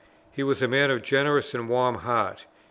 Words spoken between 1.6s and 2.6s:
warm heart.